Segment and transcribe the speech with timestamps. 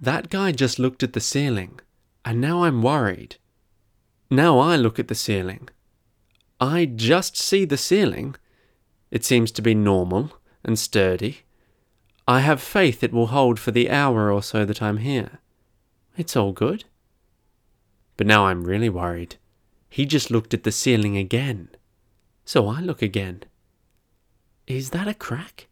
[0.00, 1.80] That guy just looked at the ceiling,
[2.24, 3.36] and now I'm worried.
[4.30, 5.68] Now I look at the ceiling.
[6.60, 8.36] I just see the ceiling.
[9.10, 11.42] It seems to be normal and sturdy.
[12.26, 15.38] I have faith it will hold for the hour or so that I'm here.
[16.16, 16.84] It's all good.
[18.16, 19.36] But now I'm really worried.
[19.88, 21.70] He just looked at the ceiling again.
[22.44, 23.44] So I look again.
[24.66, 25.68] Is that a crack?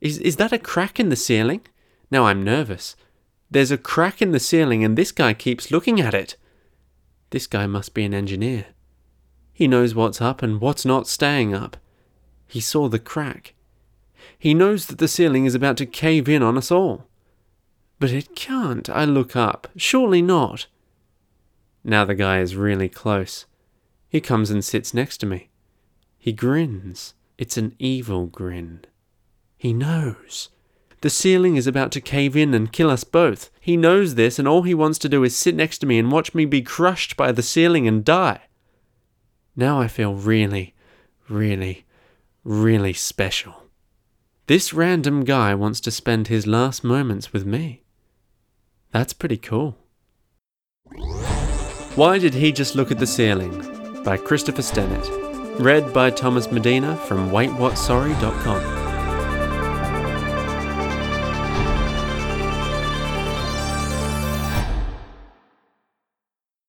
[0.00, 1.62] Is, is that a crack in the ceiling?
[2.10, 2.96] Now I'm nervous.
[3.52, 6.36] There's a crack in the ceiling and this guy keeps looking at it.
[7.28, 8.64] This guy must be an engineer.
[9.52, 11.76] He knows what's up and what's not staying up.
[12.48, 13.52] He saw the crack.
[14.38, 17.08] He knows that the ceiling is about to cave in on us all.
[17.98, 19.68] But it can't, I look up.
[19.76, 20.66] Surely not.
[21.84, 23.44] Now the guy is really close.
[24.08, 25.50] He comes and sits next to me.
[26.18, 27.12] He grins.
[27.36, 28.86] It's an evil grin.
[29.58, 30.48] He knows.
[31.02, 33.50] The ceiling is about to cave in and kill us both.
[33.60, 36.12] He knows this, and all he wants to do is sit next to me and
[36.12, 38.42] watch me be crushed by the ceiling and die.
[39.56, 40.74] Now I feel really,
[41.28, 41.84] really,
[42.44, 43.64] really special.
[44.46, 47.82] This random guy wants to spend his last moments with me.
[48.92, 49.76] That's pretty cool.
[51.96, 53.68] Why Did He Just Look at the Ceiling?
[54.04, 55.60] by Christopher Stennett.
[55.60, 58.81] Read by Thomas Medina from WaitWhatSorry.com.